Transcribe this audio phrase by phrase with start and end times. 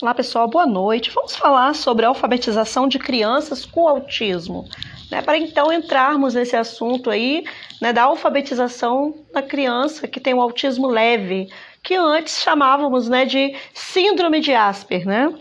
[0.00, 1.10] Olá pessoal, boa noite.
[1.10, 4.64] Vamos falar sobre a alfabetização de crianças com autismo.
[5.10, 7.42] Né, para então entrarmos nesse assunto aí
[7.80, 11.48] né, da alfabetização da criança que tem o autismo leve,
[11.82, 15.04] que antes chamávamos né, de síndrome de Asper.
[15.04, 15.34] Né?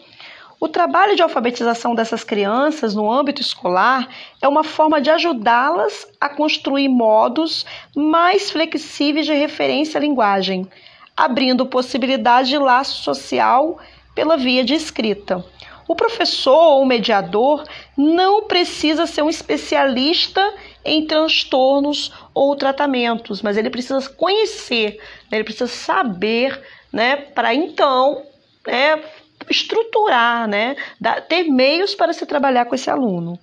[0.60, 4.10] O trabalho de alfabetização dessas crianças no âmbito escolar
[4.42, 7.64] é uma forma de ajudá-las a construir modos
[7.96, 10.68] mais flexíveis de referência à linguagem,
[11.16, 13.78] abrindo possibilidade de laço social
[14.18, 15.46] pela via de escrita.
[15.88, 17.64] O professor ou mediador
[17.96, 20.42] não precisa ser um especialista
[20.84, 25.00] em transtornos ou tratamentos, mas ele precisa conhecer,
[25.30, 25.38] né?
[25.38, 26.60] ele precisa saber,
[26.92, 28.24] né, para então
[28.66, 29.04] né,
[29.48, 30.76] estruturar, né,
[31.30, 33.38] ter meios para se trabalhar com esse aluno.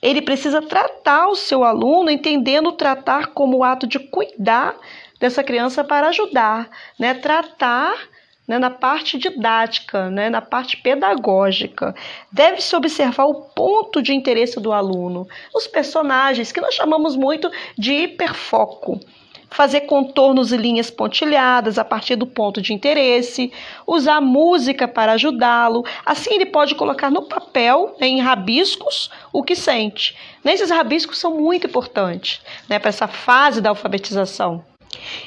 [0.00, 4.76] Ele precisa tratar o seu aluno, entendendo tratar como o ato de cuidar
[5.18, 7.96] dessa criança para ajudar, né, tratar
[8.46, 11.94] né, na parte didática, né, na parte pedagógica.
[12.30, 17.92] Deve-se observar o ponto de interesse do aluno, os personagens, que nós chamamos muito de
[17.92, 19.00] hiperfoco.
[19.48, 23.52] Fazer contornos e linhas pontilhadas a partir do ponto de interesse,
[23.86, 25.84] usar música para ajudá-lo.
[26.04, 30.16] Assim, ele pode colocar no papel, né, em rabiscos, o que sente.
[30.44, 34.64] Esses rabiscos são muito importantes né, para essa fase da alfabetização.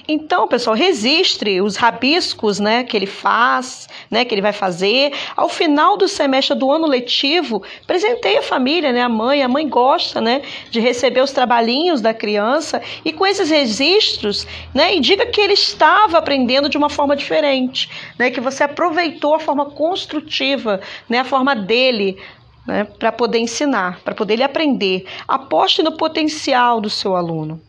[0.08, 5.14] Então, pessoal, registre os rabiscos, né, que ele faz, né, que ele vai fazer.
[5.36, 9.68] Ao final do semestre do ano letivo, presenteie a família, né, a mãe, a mãe
[9.68, 15.26] gosta, né, de receber os trabalhinhos da criança e com esses registros, né, e diga
[15.26, 20.82] que ele estava aprendendo de uma forma diferente, né, que você aproveitou a forma construtiva,
[21.08, 22.18] né, a forma dele,
[22.66, 25.06] né, para poder ensinar, para poder ele aprender.
[25.28, 27.62] Aposte no potencial do seu aluno.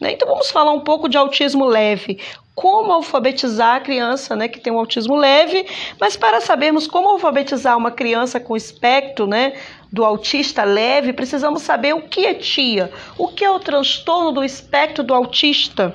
[0.00, 0.12] Né?
[0.12, 2.18] Então vamos falar um pouco de autismo leve.
[2.54, 5.66] Como alfabetizar a criança né, que tem um autismo leve,
[6.00, 9.54] mas para sabermos como alfabetizar uma criança com espectro né,
[9.92, 14.42] do autista leve, precisamos saber o que é TIA, o que é o transtorno do
[14.42, 15.94] espectro do autista.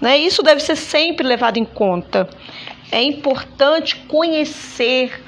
[0.00, 0.18] Né?
[0.18, 2.28] Isso deve ser sempre levado em conta.
[2.90, 5.22] É importante conhecer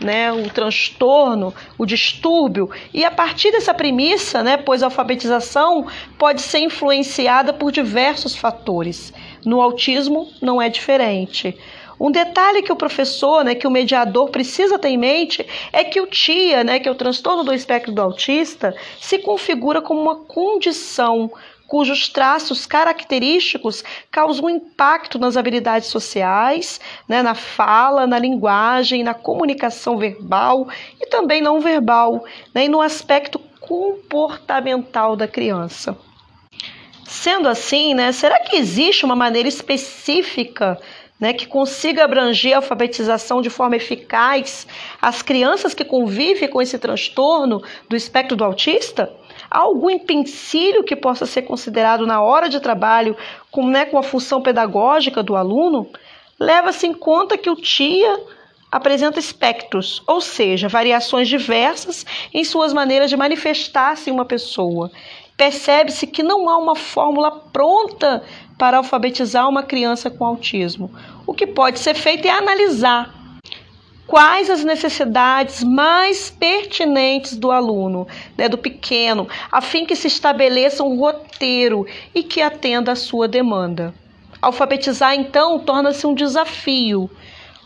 [0.00, 5.86] né, o transtorno, o distúrbio, e a partir dessa premissa, né, pois a alfabetização
[6.18, 9.12] pode ser influenciada por diversos fatores.
[9.44, 11.56] No autismo não é diferente.
[12.00, 16.00] Um detalhe que o professor, né, que o mediador precisa ter em mente é que
[16.00, 20.16] o TIA, né, que é o transtorno do espectro do autista, se configura como uma
[20.16, 21.30] condição
[21.68, 29.98] cujos traços característicos causam impacto nas habilidades sociais, né, na fala, na linguagem, na comunicação
[29.98, 30.66] verbal
[30.98, 32.24] e também não verbal,
[32.54, 35.96] né, e no aspecto comportamental da criança.
[37.06, 40.78] Sendo assim, né, será que existe uma maneira específica
[41.18, 44.66] né, que consiga abranger a alfabetização de forma eficaz
[45.02, 49.12] as crianças que convivem com esse transtorno do espectro do autista?
[49.50, 53.16] Algum empecilho que possa ser considerado na hora de trabalho
[53.50, 55.90] com, né, com a função pedagógica do aluno?
[56.38, 58.20] Leva-se em conta que o TIA
[58.70, 64.90] apresenta espectros, ou seja, variações diversas em suas maneiras de manifestar-se em uma pessoa.
[65.36, 68.22] Percebe-se que não há uma fórmula pronta
[68.58, 70.90] para alfabetizar uma criança com autismo.
[71.24, 73.14] O que pode ser feito é analisar
[74.08, 80.82] quais as necessidades mais pertinentes do aluno, né, do pequeno, a fim que se estabeleça
[80.82, 83.94] um roteiro e que atenda à sua demanda.
[84.40, 87.10] Alfabetizar, então, torna-se um desafio.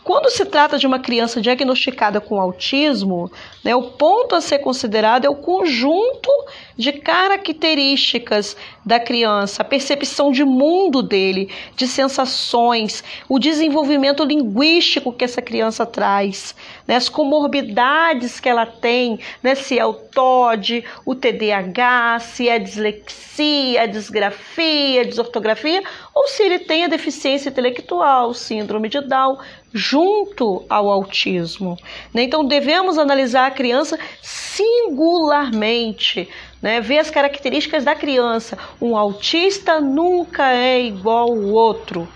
[0.03, 3.31] Quando se trata de uma criança diagnosticada com autismo,
[3.63, 6.29] né, o ponto a ser considerado é o conjunto
[6.77, 15.23] de características da criança, a percepção de mundo dele, de sensações, o desenvolvimento linguístico que
[15.23, 16.53] essa criança traz,
[16.85, 22.59] né, as comorbidades que ela tem, né, se é o TOD, o TDAH, se é
[22.59, 25.81] dislexia, disgrafia, desortografia,
[26.13, 29.37] ou se ele tem a deficiência intelectual, síndrome de Down,
[29.73, 31.77] junto ao autismo.
[32.13, 32.23] Né?
[32.23, 36.29] Então devemos analisar a criança singularmente,
[36.61, 36.79] né?
[36.79, 38.57] ver as características da criança.
[38.81, 42.07] Um autista nunca é igual ao outro.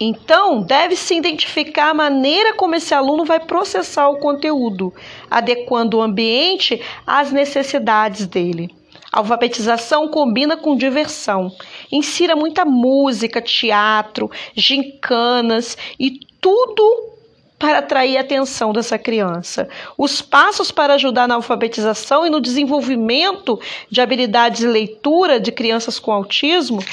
[0.00, 4.92] Então, deve-se identificar a maneira como esse aluno vai processar o conteúdo,
[5.30, 8.74] adequando o ambiente às necessidades dele.
[9.12, 11.48] A alfabetização combina com diversão.
[11.94, 17.14] Insira muita música, teatro, gincanas e tudo
[17.56, 19.68] para atrair a atenção dessa criança.
[19.96, 26.00] Os passos para ajudar na alfabetização e no desenvolvimento de habilidades de leitura de crianças
[26.00, 26.84] com autismo,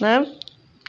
[0.00, 0.26] né?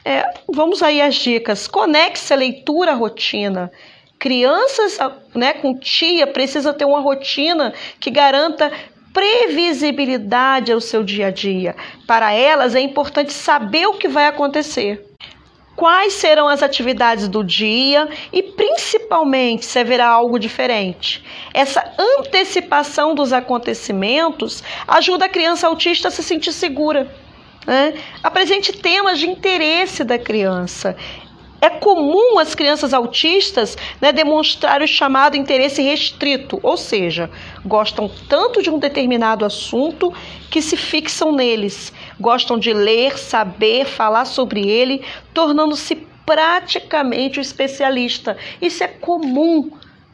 [0.04, 1.68] É, vamos aí as dicas.
[1.68, 3.70] Conexe a leitura à rotina.
[4.18, 4.98] Crianças
[5.34, 8.70] né, com tia precisa ter uma rotina que garanta
[9.12, 11.74] previsibilidade ao seu dia a dia.
[12.06, 15.06] Para elas é importante saber o que vai acontecer.
[15.76, 21.24] Quais serão as atividades do dia e, principalmente, se haverá algo diferente.
[21.54, 21.82] Essa
[22.18, 27.10] antecipação dos acontecimentos ajuda a criança autista a se sentir segura.
[27.66, 27.94] Né?
[28.22, 30.96] Apresente temas de interesse da criança.
[31.60, 37.30] É comum as crianças autistas né, demonstrar o chamado interesse restrito, ou seja,
[37.64, 40.12] gostam tanto de um determinado assunto
[40.50, 45.04] que se fixam neles, gostam de ler, saber, falar sobre ele,
[45.34, 48.36] tornando-se praticamente o um especialista.
[48.62, 49.70] Isso é comum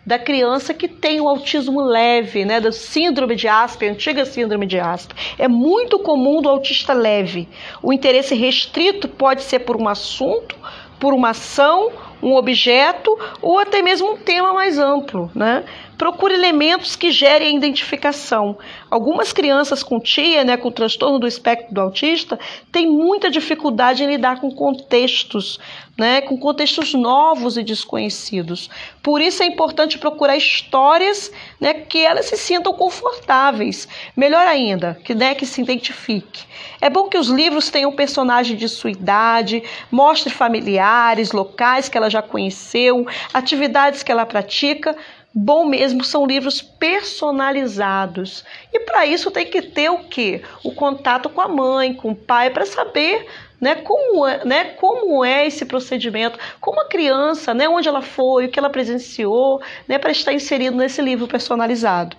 [0.07, 4.79] da criança que tem o autismo leve, né, da síndrome de Asper, antiga síndrome de
[4.79, 5.17] Asper.
[5.37, 7.49] É muito comum do autista leve.
[7.83, 10.57] O interesse restrito pode ser por um assunto
[10.99, 11.91] por uma ação,
[12.23, 15.65] um objeto ou até mesmo um tema mais amplo, né?
[15.99, 18.59] Procure elementos que gerem a identificação.
[18.91, 22.39] Algumas crianças com TIA, né, com transtorno do espectro do autista,
[22.71, 25.59] têm muita dificuldade em lidar com contextos,
[25.99, 28.69] né, com contextos novos e desconhecidos.
[29.03, 33.89] Por isso é importante procurar histórias né, que elas se sintam confortáveis.
[34.15, 36.45] Melhor ainda, que, né, que se identifique.
[36.81, 42.11] É bom que os livros tenham personagens de sua idade, mostre familiares, locais que ela
[42.11, 44.97] já conheceu, atividades que ela pratica,
[45.39, 48.43] bom mesmo são livros personalizados.
[48.73, 50.43] E para isso tem que ter o quê?
[50.65, 53.27] O contato com a mãe, com o pai, para saber
[53.61, 58.47] né, como, é, né, como é esse procedimento, como a criança, né, onde ela foi,
[58.47, 62.17] o que ela presenciou, né, para estar inserido nesse livro personalizado.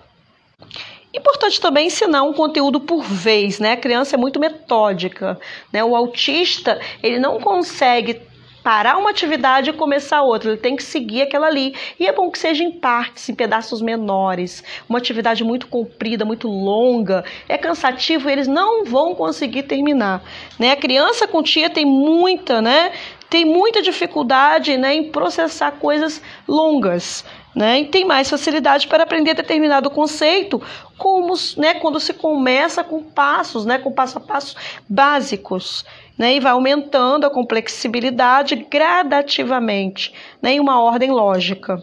[1.12, 3.72] Importante também ensinar um conteúdo por vez, né?
[3.72, 5.40] A criança é muito metódica,
[5.72, 5.82] né?
[5.82, 8.20] O autista, ele não consegue
[8.68, 10.50] parar uma atividade e começar outra.
[10.50, 11.74] Ele tem que seguir aquela ali.
[11.98, 14.62] E é bom que seja em partes, em pedaços menores.
[14.86, 20.22] Uma atividade muito comprida, muito longa, é cansativo, eles não vão conseguir terminar.
[20.58, 20.72] Né?
[20.72, 22.92] A criança com tia tem muita, né?
[23.30, 27.24] Tem muita dificuldade né, em processar coisas longas.
[27.54, 30.62] Né, e tem mais facilidade para aprender determinado conceito,
[30.96, 34.54] como né, quando se começa com passos, né, com passo a passo
[34.88, 35.84] básicos
[36.18, 40.12] né, e vai aumentando a complexibilidade gradativamente,
[40.42, 41.82] né, em uma ordem lógica.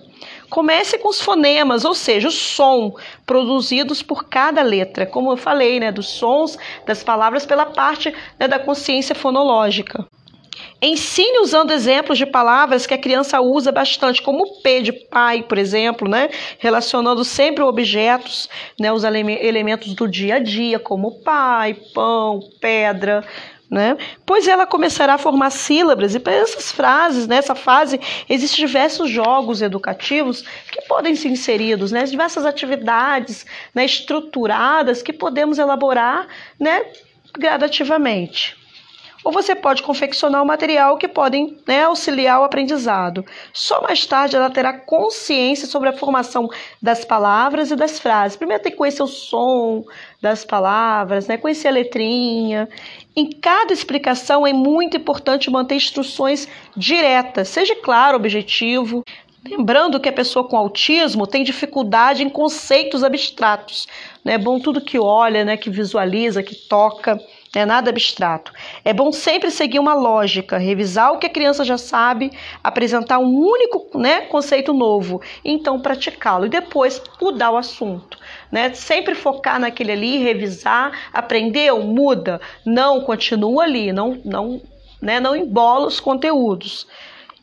[0.50, 2.94] Comece com os fonemas, ou seja, o som
[3.26, 8.48] produzidos por cada letra, como eu falei, né, dos sons das palavras pela parte né,
[8.48, 10.06] da consciência fonológica.
[10.82, 15.58] Ensine usando exemplos de palavras que a criança usa bastante, como P de pai, por
[15.58, 16.30] exemplo, né?
[16.60, 18.50] relacionando sempre objetos,
[18.80, 18.92] né?
[18.92, 23.24] os elementos do dia a dia, como pai, pão, pedra,
[23.72, 23.98] né?
[24.26, 28.00] Pois ela começará a formar sílabas e para essas frases, nessa fase,
[28.30, 32.04] existem diversos jogos educativos que podem ser inseridos, né?
[32.04, 33.86] Diversas atividades, né?
[33.86, 36.28] Estruturadas que podemos elaborar,
[36.60, 36.86] né?
[37.38, 38.65] Gradativamente
[39.26, 43.26] ou você pode confeccionar um material que podem né, auxiliar o aprendizado.
[43.52, 46.48] Só mais tarde ela terá consciência sobre a formação
[46.80, 48.38] das palavras e das frases.
[48.38, 49.84] Primeiro tem que conhecer o som
[50.22, 52.70] das palavras, né, conhecer a letrinha.
[53.16, 59.04] Em cada explicação é muito importante manter instruções diretas, seja claro, objetivo.
[59.44, 63.88] Lembrando que a pessoa com autismo tem dificuldade em conceitos abstratos.
[64.24, 64.38] É né?
[64.38, 67.20] bom tudo que olha, né, que visualiza, que toca
[67.60, 68.52] é nada abstrato.
[68.84, 72.32] É bom sempre seguir uma lógica, revisar o que a criança já sabe,
[72.64, 78.18] apresentar um único né, conceito novo, então praticá-lo e depois mudar o assunto.
[78.52, 78.74] Né?
[78.74, 84.62] Sempre focar naquele ali, revisar, aprendeu, muda, não continua ali, não, não,
[85.02, 86.88] né, não embola os conteúdos.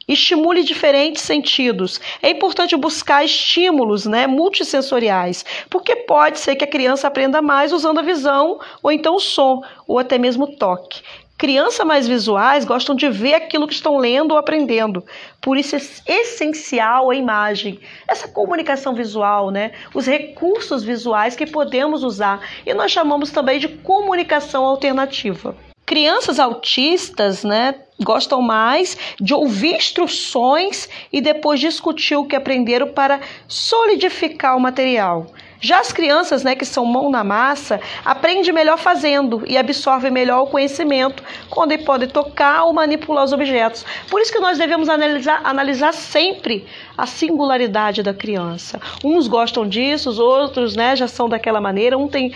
[0.07, 2.01] Estimule diferentes sentidos.
[2.21, 8.01] É importante buscar estímulos né, multissensoriais, porque pode ser que a criança aprenda mais usando
[8.01, 11.03] a visão, ou então o som, ou até mesmo o toque.
[11.39, 15.05] Crianças mais visuais gostam de ver aquilo que estão lendo ou aprendendo.
[15.41, 19.73] Por isso é essencial a imagem, essa comunicação visual, né?
[19.93, 22.41] Os recursos visuais que podemos usar.
[22.65, 25.57] E nós chamamos também de comunicação alternativa.
[25.93, 33.21] Crianças autistas, né, gostam mais de ouvir instruções e depois discutir o que aprenderam para
[33.47, 35.27] solidificar o material.
[35.61, 40.45] Já as crianças, né, que são mão na massa, aprendem melhor fazendo e absorvem melhor
[40.45, 43.85] o conhecimento quando podem tocar ou manipular os objetos.
[44.11, 48.81] Por isso que nós devemos analisar, analisar sempre a singularidade da criança.
[49.05, 51.99] Uns gostam disso, os outros, né, já são daquela maneira.
[51.99, 52.33] Um tem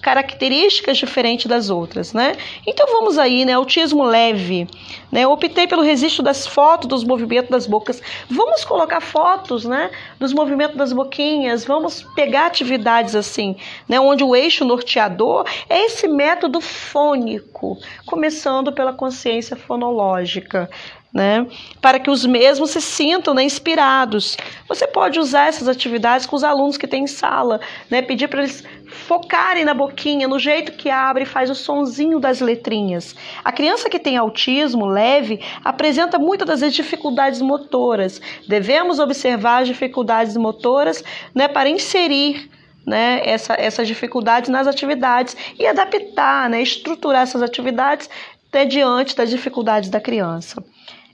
[0.00, 2.36] características diferentes das outras, né?
[2.66, 3.52] Então vamos aí, né?
[3.54, 4.66] Autismo leve,
[5.10, 5.22] né?
[5.22, 8.02] Eu optei pelo registro das fotos dos movimentos das bocas.
[8.28, 9.90] Vamos colocar fotos, né?
[10.18, 11.64] Dos movimentos das boquinhas.
[11.64, 13.56] Vamos pegar atividades assim,
[13.88, 13.98] né?
[14.00, 20.68] Onde o eixo norteador é esse método fônico, começando pela consciência fonológica
[21.18, 21.44] né?
[21.80, 24.36] Para que os mesmos se sintam né, inspirados.
[24.68, 27.60] Você pode usar essas atividades com os alunos que têm em sala,
[27.90, 28.00] né?
[28.00, 32.40] Pedir para eles focarem na boquinha, no jeito que abre e faz o sonzinho das
[32.40, 33.16] letrinhas.
[33.44, 38.20] A criança que tem autismo leve apresenta muitas das dificuldades motoras.
[38.46, 41.02] Devemos observar as dificuldades motoras,
[41.34, 42.48] né, para inserir
[42.86, 48.08] né, essa, essas dificuldades nas atividades e adaptar, né, estruturar essas atividades
[48.48, 50.62] até diante das dificuldades da criança.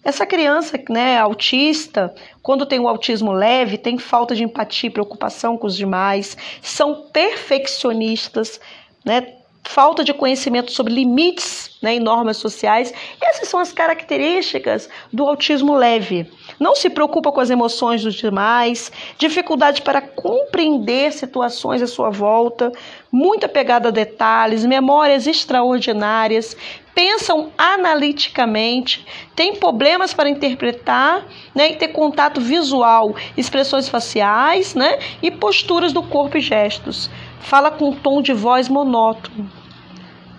[0.04, 5.66] Essa criança, né, autista, quando tem o autismo leve, tem falta de empatia preocupação com
[5.66, 8.60] os demais, são perfeccionistas,
[9.02, 9.34] né,
[9.64, 12.92] falta de conhecimento sobre limites né, e normas sociais.
[13.20, 16.30] Essas são as características do autismo leve.
[16.60, 22.72] Não se preocupa com as emoções dos demais, dificuldade para compreender situações à sua volta,
[23.10, 26.56] muita pegada a detalhes, memórias extraordinárias,
[26.94, 35.30] pensam analiticamente, têm problemas para interpretar né, e ter contato visual, expressões faciais né, e
[35.30, 37.10] posturas do corpo e gestos.
[37.40, 39.50] Fala com um tom de voz monótono.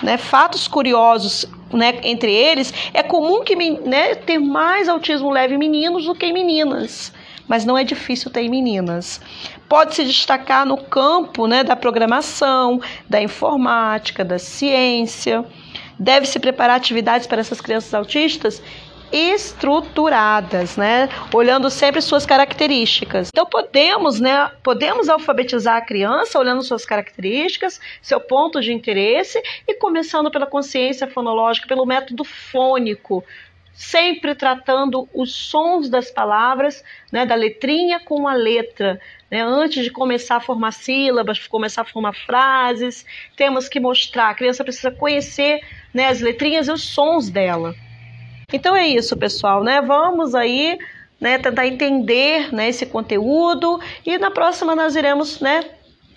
[0.01, 5.57] Né, fatos curiosos né, entre eles, é comum que né, ter mais autismo leve em
[5.57, 7.13] meninos do que em meninas
[7.47, 9.21] mas não é difícil ter em meninas.
[9.69, 15.45] Pode se destacar no campo né, da programação, da informática, da ciência.
[15.99, 18.61] Deve-se preparar atividades para essas crianças autistas
[19.11, 21.07] estruturadas, né?
[21.33, 23.29] Olhando sempre suas características.
[23.31, 29.75] Então podemos, né, podemos alfabetizar a criança olhando suas características, seu ponto de interesse e
[29.75, 33.23] começando pela consciência fonológica, pelo método fônico,
[33.75, 38.99] sempre tratando os sons das palavras, né, da letrinha com a letra.
[39.29, 39.41] Né?
[39.41, 43.05] Antes de começar a formar sílabas, começar a formar frases,
[43.35, 44.29] temos que mostrar.
[44.29, 45.59] A criança precisa conhecer
[45.93, 47.75] né, as letrinhas e os sons dela.
[48.51, 49.81] Então é isso, pessoal, né?
[49.81, 50.77] Vamos aí
[51.19, 55.61] né, tentar entender né, esse conteúdo e na próxima nós iremos né,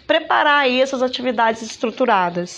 [0.07, 2.51] preparar essas atividades estruturadas.